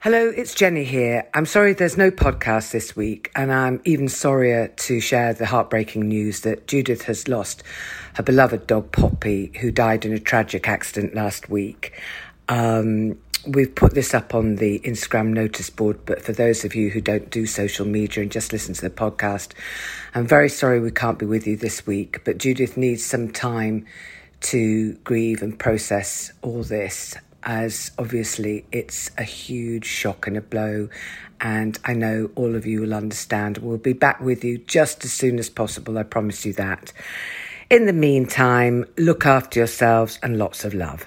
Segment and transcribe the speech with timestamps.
[0.00, 1.28] Hello, it's Jenny here.
[1.34, 6.06] I'm sorry there's no podcast this week, and I'm even sorrier to share the heartbreaking
[6.06, 7.64] news that Judith has lost
[8.14, 12.00] her beloved dog Poppy, who died in a tragic accident last week.
[12.48, 16.90] Um, we've put this up on the Instagram notice board, but for those of you
[16.90, 19.48] who don't do social media and just listen to the podcast,
[20.14, 23.84] I'm very sorry we can't be with you this week, but Judith needs some time
[24.42, 30.88] to grieve and process all this as obviously it's a huge shock and a blow.
[31.40, 33.58] And I know all of you will understand.
[33.58, 35.98] We'll be back with you just as soon as possible.
[35.98, 36.92] I promise you that.
[37.70, 41.06] In the meantime, look after yourselves and lots of love.